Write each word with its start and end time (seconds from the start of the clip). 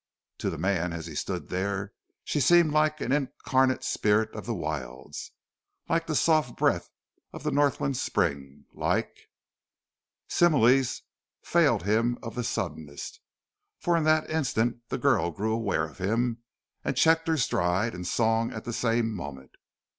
To 0.39 0.49
the 0.49 0.57
man, 0.57 0.93
as 0.93 1.05
he 1.05 1.13
stood 1.13 1.49
there, 1.49 1.93
she 2.23 2.39
seemed 2.39 2.71
like 2.71 3.01
an 3.01 3.11
incarnate 3.11 3.83
spirit 3.83 4.33
of 4.33 4.47
the 4.47 4.53
wilds, 4.55 5.29
like 5.87 6.07
the 6.07 6.15
soft 6.15 6.57
breath 6.57 6.89
of 7.31 7.43
the 7.43 7.51
Northland 7.51 7.97
spring, 7.97 8.65
like 8.73 9.29
Similes 10.27 11.03
failed 11.43 11.83
him 11.83 12.17
of 12.23 12.33
the 12.33 12.43
suddenest, 12.43 13.19
for 13.79 13.95
in 13.95 14.03
that 14.05 14.27
instant 14.27 14.79
the 14.89 14.97
girl 14.97 15.29
grew 15.29 15.53
aware 15.53 15.83
of 15.85 15.99
him 15.99 16.41
and 16.83 16.97
checked 16.97 17.27
her 17.27 17.37
stride 17.37 17.93
and 17.93 18.07
song 18.07 18.51
at 18.51 18.63
the 18.63 18.73
same 18.73 19.11
moment. 19.13 19.51